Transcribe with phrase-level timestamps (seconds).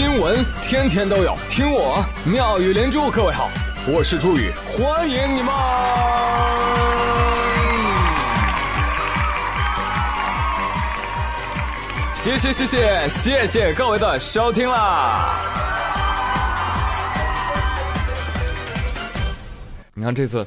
[0.00, 3.10] 新闻天天都有，听我妙语连珠。
[3.10, 3.50] 各位好，
[3.86, 5.52] 我是朱宇，欢迎你们！
[12.14, 15.34] 谢谢谢谢谢谢各位的收听啦！
[19.92, 20.46] 你看这次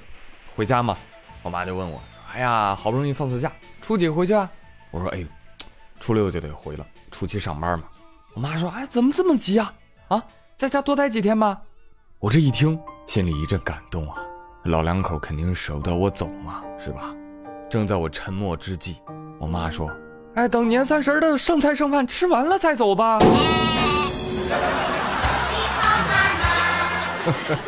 [0.55, 0.97] 回家嘛，
[1.43, 2.01] 我妈就问我
[2.33, 3.51] ：“哎呀，好不容易放次假，
[3.83, 4.49] 初几回去啊？”
[4.89, 5.27] 我说：“哎呦，
[5.99, 7.85] 初六就得回了，初七上班嘛。”
[8.36, 9.71] 我妈说：“哎，怎么这么急啊？
[10.07, 10.23] 啊，
[10.55, 11.61] 在家多待几天吧。”
[12.19, 14.18] 我这一听，心里一阵感动啊！
[14.64, 17.14] 老两口肯定舍不得我走嘛，是吧？
[17.69, 19.00] 正在我沉默之际，
[19.39, 19.92] 我妈说
[20.36, 23.19] ：“哎，等年三十的剩菜剩饭吃完了再走吧。”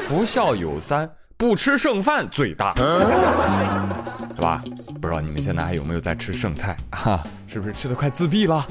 [0.10, 1.08] 不孝有三，
[1.38, 4.64] 不吃剩饭最大，对吧？
[5.02, 7.22] 不知道你们现在还有没有在吃剩菜啊？
[7.46, 8.66] 是不是吃的快自闭了？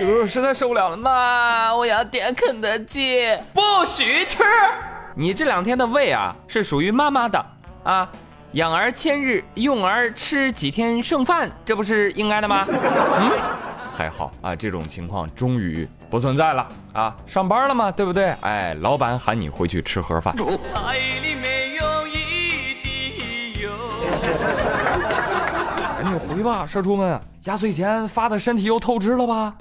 [0.00, 4.42] 有时候实在受不了了，妈，我要点肯德基，不许吃！
[5.14, 7.46] 你这两天的胃啊，是属于妈妈的
[7.84, 8.10] 啊。
[8.52, 12.64] 养儿千日，用儿吃几天剩饭，这不是应该的吗？
[12.68, 13.30] 嗯，
[13.92, 17.14] 还好啊，这种情况终于不存在了啊。
[17.26, 18.34] 上班了嘛，对不对？
[18.40, 20.34] 哎，老板喊你回去吃盒饭。
[20.62, 21.34] 菜里
[26.38, 29.54] 赶紧回吧，社畜们，压岁钱发的身体又透支了吧？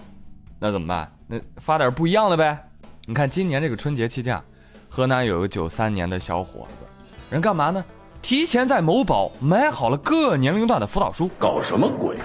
[0.60, 1.12] 那怎么办？
[1.28, 2.58] 那发点不一样的呗。
[3.06, 4.40] 你看今年这个春节期间，
[4.88, 6.86] 河南有个九三年的小伙子，
[7.30, 7.84] 人干嘛呢？
[8.22, 11.30] 提前在某宝买好了各年龄段的辅导书。
[11.40, 12.16] 搞什么鬼？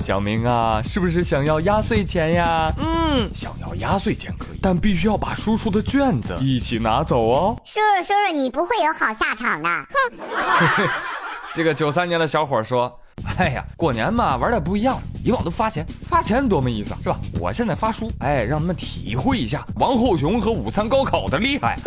[0.00, 2.70] 小明啊，是不是想要压岁钱呀？
[2.78, 7.56] 嗯，想要压岁钱可以，但必须要把叔叔的卷子一起拿走哦。
[7.64, 9.68] 叔叔，叔叔，你不会有好下场的。
[9.68, 10.88] 哼。
[11.54, 12.98] 这个九三年的小伙说。
[13.38, 15.00] 哎呀，过年嘛，玩点不一样。
[15.24, 17.16] 以往都发钱，发钱多没意思，是吧？
[17.38, 21.78] 我现在发书，哎，让他们体会一下王后雄和午餐高考的厉害。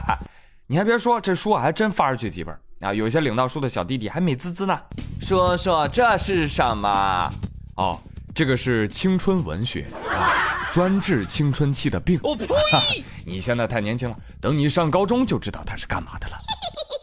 [0.66, 2.94] 你还别说，这书啊还真发出去几本啊。
[2.94, 4.80] 有些领到书的小弟弟还美滋滋呢。
[5.20, 7.30] 说说这是什么？
[7.76, 7.98] 哦，
[8.34, 12.18] 这个是青春文学啊，专治青春期的病。
[12.22, 12.46] 我呸！
[13.26, 16.38] 你现在太年轻了，等你上高中就知道它是干嘛的了。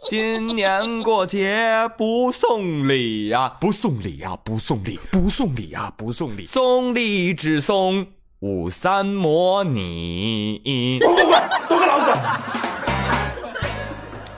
[0.08, 8.06] 今年过节不送礼呀，不送礼呀，不送礼，不送礼呀，不送礼，送礼只送
[8.38, 10.98] 五三模拟。
[11.04, 12.12] 滚滚滚，都给老子！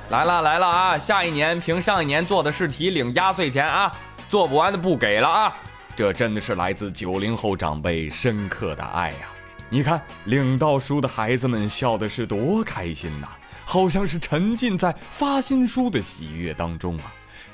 [0.08, 0.98] 来了来了啊！
[0.98, 3.94] 下一年凭上一年做的试题领压岁钱啊，
[4.28, 5.56] 做不完的不给了啊！
[5.94, 9.28] 这真的是来自九零后长辈深刻的爱呀！
[9.69, 13.28] 你看领到书的孩子们笑的是多开心呐！
[13.70, 17.04] 好像是沉浸在发新书的喜悦当中啊！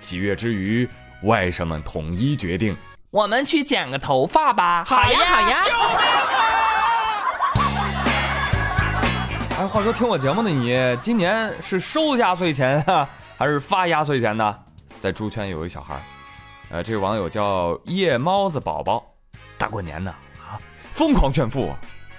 [0.01, 0.89] 喜悦之余，
[1.25, 2.75] 外甥们统一决定，
[3.11, 4.83] 我们去剪个头发吧！
[4.87, 5.61] 好呀，好呀！
[9.59, 13.07] 哎，话说听我节目的你，今年是收压岁钱啊，
[13.37, 14.59] 还是发压岁钱呢？
[14.99, 16.03] 在猪圈有一小孩，
[16.71, 19.05] 呃，这个网友叫夜猫子宝宝，
[19.59, 20.57] 大过年的啊，
[20.93, 21.75] 疯狂炫富，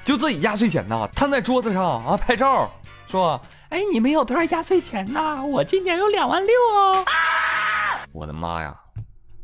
[0.05, 2.71] 就自己压岁钱呢，摊在桌子上啊，拍照，
[3.07, 3.41] 说。
[3.69, 5.45] 哎，你们有多少压岁钱呢？
[5.45, 7.05] 我今年有两万六哦！
[8.13, 8.73] 我的妈呀！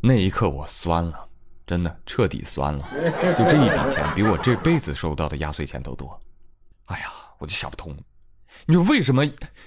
[0.02, 1.28] 那一刻我酸了，
[1.68, 2.88] 真的彻底酸了。
[3.38, 6.18] 就这一笔钱，比我这辈子收到的压岁钱都多。
[6.86, 7.08] 哎呀，
[7.38, 7.94] 我就想不通，
[8.66, 9.26] 你说为什么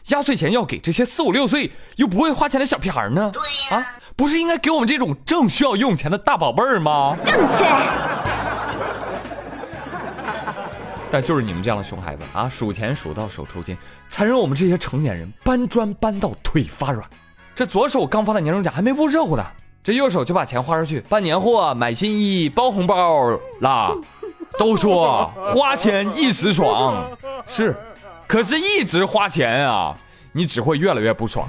[0.08, 3.30] 压岁钱要给这些四五六岁又不会花钱的小屁孩呢？
[3.34, 3.42] 对
[3.76, 7.14] 呀，不是应该给我们这种正需要用钱的大宝贝儿吗？
[7.24, 7.64] 正确。
[11.16, 13.74] 但就是你们这样的熊孩子啊，数钱数到手抽筋，
[14.06, 17.08] 才让我们这些成年人搬砖搬到腿发软。
[17.54, 19.42] 这左手刚发的年终奖还没捂热乎呢，
[19.82, 23.30] 这右手就把钱花出去办年货、买新衣、包红包
[23.62, 23.94] 啦。
[24.58, 27.10] 都说花钱一时爽，
[27.46, 27.74] 是，
[28.26, 29.96] 可是一直花钱啊，
[30.32, 31.48] 你只会越来越不爽。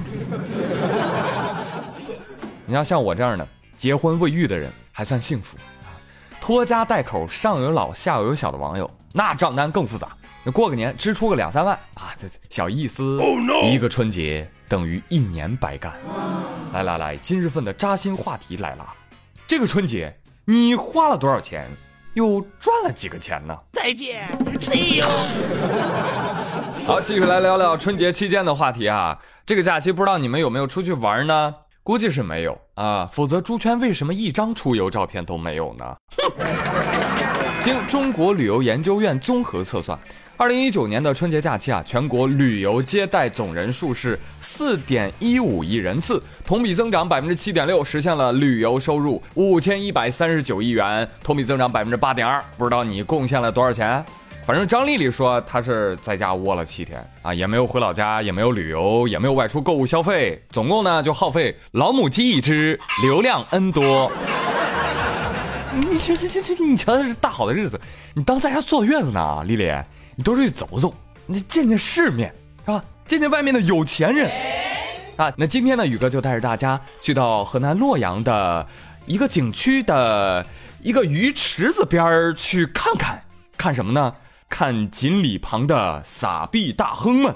[2.65, 3.45] 你要像我这样的
[3.75, 5.57] 结婚未育的人还算幸福，
[6.39, 8.89] 拖家带口上有老下有小的网友。
[9.17, 10.09] 那账单更复杂，
[10.53, 13.19] 过个年支出个两三万啊，这小意思。
[13.63, 15.91] 一个春节等于一年白干。
[16.71, 18.87] 来来来，今日份的扎心话题来了，
[19.47, 20.15] 这个春节
[20.45, 21.67] 你花了多少钱，
[22.13, 23.57] 又赚了几个钱呢？
[23.73, 24.29] 再见
[24.61, 25.07] ，See you。
[26.85, 29.17] 好，继续来聊聊春节期间的话题啊。
[29.47, 31.55] 这个假期不知道你们有没有出去玩呢？
[31.81, 35.95] 估计是没有啊，否则猪圈为什么一张出游照片都没有呢？
[37.61, 39.97] 经中国旅游研究院综合测算，
[40.37, 52.41] 二零一九年的春节假期啊，全国旅游接待总人数是四点一五亿人次，同比增长百分之七点六，实现了旅游收入五千一百三十九亿元，同比增长百分之八点二。
[52.57, 54.03] 不知道你贡献了多少钱？
[54.45, 64.09] 反正张丽丽说她是在家窝了七天啊，也没有回老家，也没有旅游，也没有外出购物消费，总共呢就耗费老母鸡一只，流量 N 多。
[65.77, 67.79] 你行行行行，你瞧这大好的日子，
[68.15, 69.71] 你当在家坐月子呢，丽丽，
[70.15, 70.93] 你多出去走走，
[71.27, 72.33] 你见见世面
[72.65, 72.83] 是吧？
[73.05, 74.31] 见见外面的有钱人
[75.17, 75.31] 啊。
[75.37, 78.67] 那今天呢，宇哥就带着大家去到河南洛阳的
[79.05, 80.45] 一个景区的
[80.81, 83.23] 一个鱼池子边儿去看看，
[83.55, 84.15] 看什么呢？
[84.49, 87.35] 看锦鲤旁的撒币大亨们，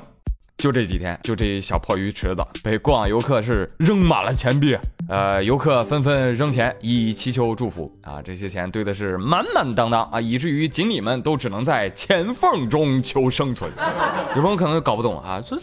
[0.62, 4.78] 就这几天，就这小破鱼池子被过往游客是扔满了钱币，
[5.10, 13.72] 呃，游客纷纷扔钱以祈求祝福啊，这些钱堆的是满满当当啊，以至于锦鲤们都只能在钱缝中求生存。
[14.36, 15.58] 有朋友可能搞不懂啊，说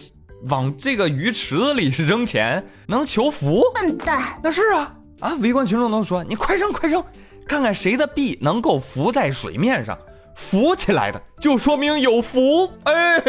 [0.48, 3.62] 往这个鱼池子里扔钱能求福？
[3.76, 4.40] 笨蛋！
[4.42, 5.34] 那是啊啊！
[5.40, 7.00] 围观群众都说：“你快扔快扔，
[7.46, 9.96] 看看谁的币能够浮在水面上。”
[10.38, 13.20] 浮起来的就说明有福，哎，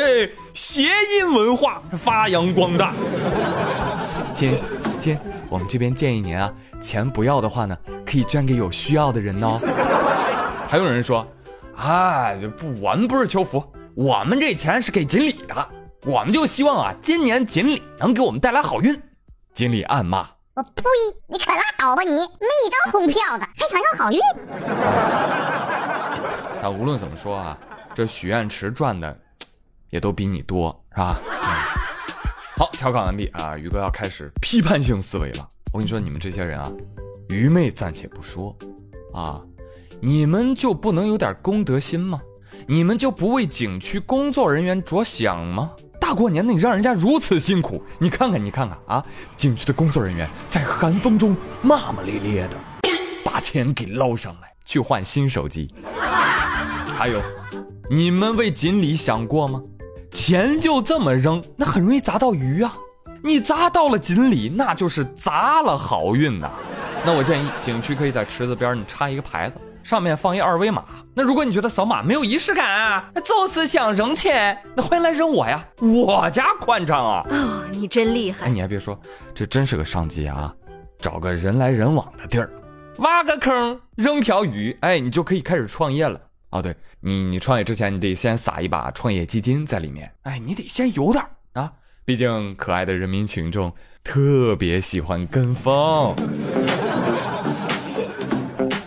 [0.54, 2.94] 谐音文化发扬光大。
[4.32, 4.58] 亲
[5.00, 5.20] 亲，
[5.50, 7.76] 我们这边建议您啊，钱不要的话呢，
[8.06, 9.58] 可以捐给有需要的人哦。
[10.68, 11.28] 还有人说，
[11.76, 13.62] 啊，不，我们不是求福，
[13.96, 15.68] 我们这钱是给锦鲤的，
[16.06, 18.96] 我们就希望啊，今年锦鲤能给我们带来好运。
[19.54, 20.84] 锦鲤暗骂：我呸！
[21.28, 24.20] 你可拉倒吧你，没一张红票子，还想要好运？
[26.62, 27.58] 但无论怎么说啊，
[27.96, 29.18] 这许愿池赚的
[29.90, 31.20] 也都比你多，是吧？
[32.58, 35.48] 好，调侃完毕啊，宇哥要开始批判性思维了。
[35.72, 36.70] 我跟你说，你们这些人啊，
[37.30, 38.54] 愚昧暂且不说
[39.14, 39.42] 啊，
[40.02, 42.22] 你们就不能有点公德心吗？
[42.68, 45.72] 你们就不为景区工作人员着想吗？
[45.98, 49.06] 大过年的，你让人家如此辛苦，你看看，你看看啊，
[49.38, 52.58] 景区的工作人员在寒风中骂骂咧咧的，
[53.24, 55.74] 把钱给捞上来去换新手机。
[57.00, 57.22] 还有，
[57.90, 59.62] 你们为锦鲤想过吗？
[60.12, 62.76] 钱就这么扔，那很容易砸到鱼啊！
[63.24, 66.52] 你砸到了锦鲤，那就是砸了好运呐。
[67.06, 70.84] 那我建议景区可以在池子边你插一个牌子，上面放一二维码。
[71.16, 77.26] 那如果你觉得扫码没有仪式感啊，那就是想扔钱，那欢迎来扔我呀，我家宽敞啊！
[77.30, 78.48] 哦，你真厉害！
[78.48, 79.00] 哎，你还别说，
[79.34, 80.54] 这真是个商机啊！
[80.98, 82.52] 找个人来人往的地儿，
[82.98, 86.20] 挖个坑，扔条鱼，哎，你就可以开始创业了。
[86.52, 90.12] 哦，对你，你创业之前，你得先撒一把创业基金在里面。
[90.24, 91.24] 哎，你得先有点
[91.54, 91.72] 啊，
[92.04, 93.72] 毕竟可爱的人民群众
[94.04, 96.16] 特别喜欢跟风。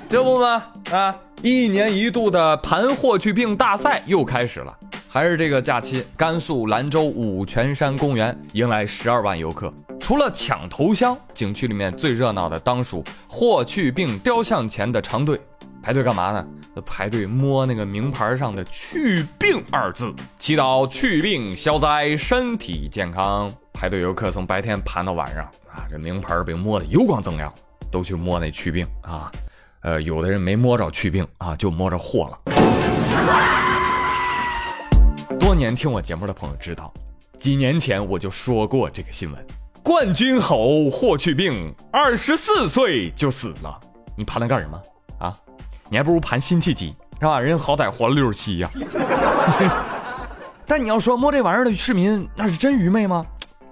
[0.09, 0.63] 这不吗？
[0.91, 4.77] 啊，一年一度的盘霍去病大赛又开始了。
[5.09, 9.73] 还是这个假期，甘肃兰州五泉山公园迎来十二万游客。
[10.01, 15.41] 除了抢头香，景区里面最热闹的当属霍去病雕像前的长队。
[15.83, 16.47] 排队干嘛呢？
[16.87, 23.51] 排队摸那个名牌上的“去病”二字，祈祷去病消灾，身体健康。
[23.73, 27.53] 排队游客从白天盘到晚上啊，这名牌被摸得油光锃亮，
[27.91, 29.31] 都去摸那去病啊。
[29.81, 32.39] 呃，有的人没摸着去病啊，就摸着货了。
[35.41, 36.95] 多年听我节目的朋友知道，
[37.41, 39.47] 几年前我就说过这个新闻：
[39.83, 43.81] 冠军猴霍去病二十四岁就死了。
[44.17, 44.81] 你盘它干什么？
[45.93, 47.39] 你还不如盘辛弃疾是吧？
[47.39, 48.71] 人好歹活了六十七呀。
[50.67, 53.27] 但你要说摸这玩意儿的市民那是真愚昧吗？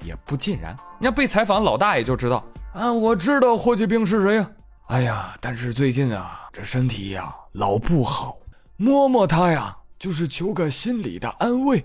[0.04, 0.76] 也不尽然。
[0.98, 4.50] 你要被采访老大爷就知道啊，我知道霍去病是谁呀。
[4.88, 8.36] 哎呀，但是最近啊，这身体呀老不好，
[8.76, 11.82] 摸摸他呀就是求个心理的安慰。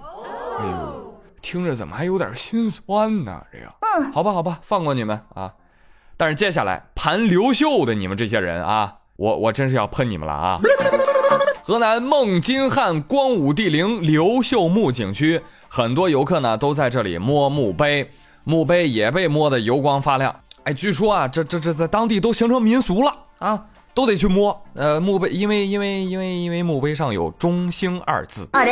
[0.60, 3.42] 哎呦，听着怎么还有点心酸呢？
[3.54, 5.54] 这个，嗯，好吧，好吧，放过你们啊。
[6.18, 8.98] 但是接下来盘刘秀的你们这些人啊。
[9.18, 10.60] 我我真是要喷你们了啊！
[11.64, 18.12] 河南孟津汉光武帝陵刘秀墓景区，很多游客呢都在这里摸墓碑，
[18.44, 20.36] 墓碑也被摸得油光发亮。
[20.64, 24.62] 哎，据说啊，这这这在当地都形成民俗了啊，都得去摸。
[24.74, 28.48] 呃，墓碑因为因为因为因为墓碑上有“中兴”二字。
[28.52, 28.64] 啊，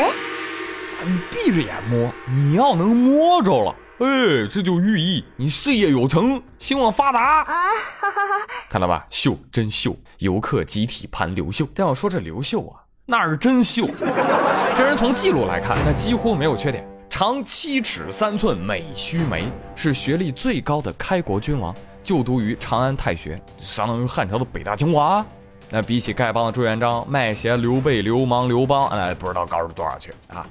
[1.06, 3.76] 你闭着眼摸，你要能摸着了。
[4.04, 7.46] 哎，这就寓意你事业有成，兴旺发达啊！
[7.46, 11.66] 哈哈哈看到吧，秀真秀，游客集体盘刘秀。
[11.74, 13.88] 但要说这刘秀啊，那是真秀。
[14.76, 25.26] 这人从记录来看，那几乎没有缺点，长七尺三寸，美须眉，是学历最高的开国君王，就读于长安太学，相当于汉朝的北大清华。
[25.70, 30.46] 那比起丐帮的朱元璋、卖鞋刘备、流氓刘邦，哎，不知道高出多少去啊！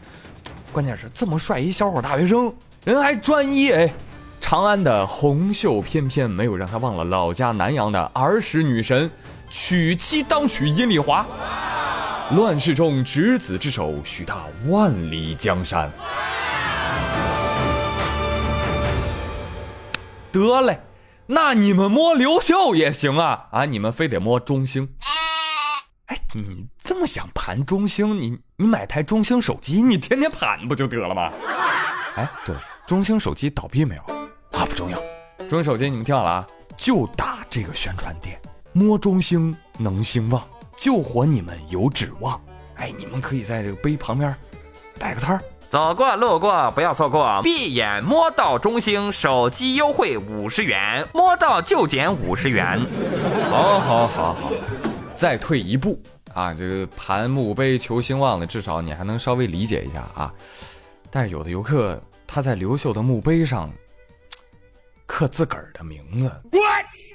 [0.73, 2.50] 关键是这么帅一小伙大学生。
[2.85, 3.95] 人还专一哎，
[4.41, 9.09] 长安的红袖翩翩，没有让他忘了老家南阳的儿时女神，
[9.49, 11.25] 娶妻当娶阴丽华。
[12.33, 14.37] 乱世中执子之手，许他
[14.67, 15.93] 万里江山。
[20.33, 20.81] 得嘞，
[21.27, 23.65] 那你们摸刘秀也行啊啊！
[23.65, 24.89] 你们非得摸中兴。
[26.07, 31.31] 哎，你这么想盘中兴，你你买台中兴手机，你天天盘不就得了吗？
[32.17, 34.03] 哎，对了，中兴手机倒闭没有？
[34.59, 34.99] 啊，不重要。
[35.49, 36.47] 中兴手机你们听好了啊，
[36.77, 38.41] 就打这个宣传点，
[38.73, 40.43] 摸中兴能兴旺，
[40.77, 42.41] 救活你们有指望。
[42.77, 44.35] 哎，你们可以在这个碑旁边
[44.99, 45.43] 摆个摊儿。
[45.71, 52.79] 走过路过不要错过，闭眼摸到中兴手机优惠五十元，摸到就减五十元。
[53.51, 54.53] 好，好，好，好。
[55.17, 55.99] 再退一步
[56.35, 60.31] 啊，这个盘墓碑求兴旺的，至少你还能稍微理解一下啊。
[61.11, 61.99] 但是有的游客
[62.35, 63.71] 他在刘秀的墓碑上
[65.05, 66.33] 刻自个儿的名字，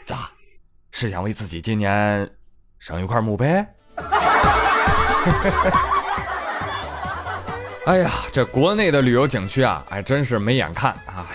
[0.05, 0.29] 咋？
[0.91, 2.29] 是想为自己今年
[2.77, 3.47] 省一块墓碑？
[7.87, 11.25] 哎呀，这国内的旅游景区啊，还真是没眼看啊！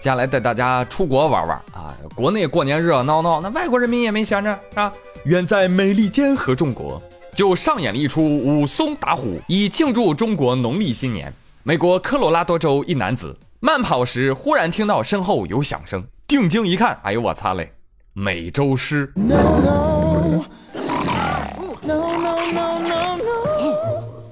[0.00, 1.94] 接下来带大家出国玩玩啊！
[2.14, 4.90] 国内过年热热闹闹，那外国人民也没闲着啊。
[5.26, 7.02] 远在美利坚合众国，
[7.34, 11.30] 就上演了一出武松打虎，以庆祝中国农历新年。
[11.68, 17.74] 美国科罗拉多州一男子慢跑时，忽然听到身后有响声，定睛一看，哎呦我擦嘞，
[18.14, 19.12] 美洲狮！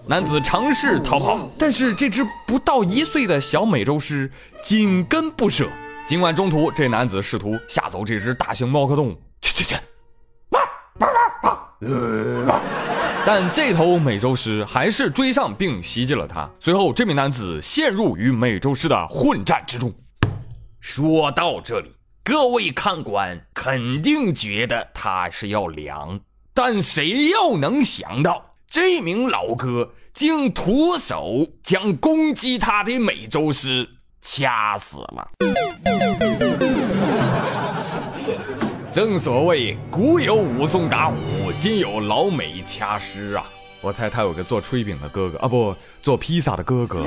[0.06, 5.68] 男子尝试逃跑，但是这只不到一岁的小美洲狮紧跟不舍。
[6.08, 9.76] 尽管中途这男子试图吓走这只大型猫科动物，去去去，
[13.26, 16.48] 但这头美洲狮还是追上并袭击了他。
[16.60, 19.92] 随后，这名男子陷入与美洲狮的混战之中。
[20.78, 21.90] 说到这里，
[22.22, 26.20] 各位看官肯定觉得他是要凉，
[26.54, 28.52] 但谁又能想到？
[28.68, 33.88] 这名老哥竟徒手将攻击他的美洲狮
[34.20, 35.30] 掐死了。
[38.96, 41.16] 正所谓古有武松打虎，
[41.58, 43.44] 今有老美掐尸啊！
[43.82, 47.04] 我猜他有个做炊饼的哥哥啊，不做披萨的哥哥。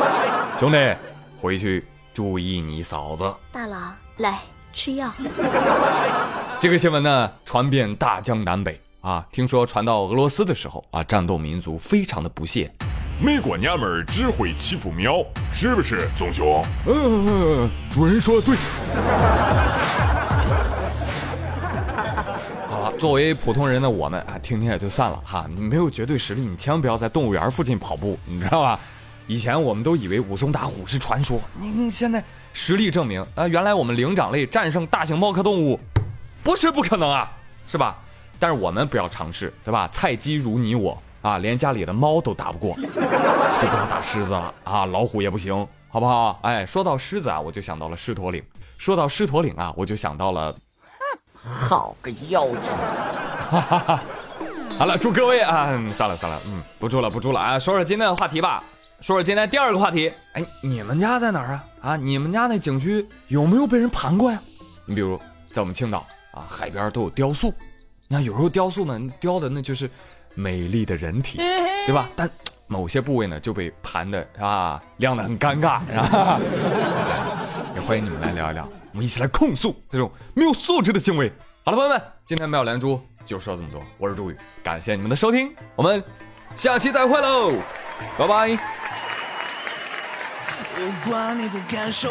[0.58, 0.96] 兄弟，
[1.36, 3.30] 回去注意你嫂子。
[3.52, 4.38] 大郎，来
[4.72, 5.12] 吃药。
[6.58, 8.80] 这个新闻呢，传遍大江南北。
[9.02, 12.72] 啊，听说传到俄罗斯的时候啊，战斗民族非常的不屑。
[13.22, 16.64] 美国娘们儿只会欺负喵，是不是，棕熊？
[16.86, 18.56] 嗯，主人说的对。
[22.98, 25.46] 作为普通人的我们啊，听听也就算了哈。
[25.54, 28.78] 你没有绝对实力，你千万不要在动物园附近跑步，你知道吧？
[29.26, 32.22] 以前我们都以为武松打虎是传说，你现在
[32.52, 35.78] 实力证明啊，原来我们灵长类战胜大型猫科动物
[36.42, 37.30] 不是不可能啊，
[37.68, 37.96] 是吧？
[38.38, 39.88] 但是我们不要尝试，对吧？
[39.88, 46.38] 菜鸡如你我啊，连家里的猫都打不过，就不要打狮子了啊，老虎也不行，好不好？
[46.42, 48.40] 哎，说到狮子啊，我就想到了狮驼岭；
[48.78, 50.54] 说到狮驼岭啊，我就想到了，
[51.48, 52.72] 好个妖精！
[53.50, 54.02] 哈 哈
[54.78, 58.62] 好了，祝各位啊，算了算了，嗯，不住了不住了啊，说说今天的话题吧，
[59.00, 60.12] 说说今天第二个话题。
[60.32, 61.64] 哎，你们家在哪儿啊？
[61.80, 64.38] 啊，你们家那景区有没有被人盘过呀？
[64.84, 65.18] 你比如
[65.52, 67.52] 在我们青岛啊，海边都有雕塑。
[68.08, 69.90] 那有时候雕塑们雕的那就是
[70.34, 71.38] 美丽的人体，
[71.86, 72.08] 对吧？
[72.14, 72.28] 但
[72.68, 75.94] 某些部位呢就被盘的啊亮的很尴尬，也
[77.86, 81.30] 欢迎你们来聊一聊，我们一起来控诉这种没有素质的行为。
[81.64, 86.02] 好了，朋友们，今天妙连珠就说这么多，我是朱宇，感谢你们的收听，我们
[86.56, 87.52] 下期再会喽，
[88.18, 88.58] 拜拜。
[90.74, 92.10] 不管你的感受。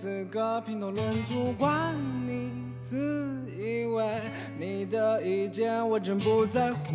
[0.00, 1.92] 你每次个品头论足，管
[2.24, 2.52] 你
[2.84, 4.20] 自以为
[4.56, 6.94] 你的意见我真不在乎。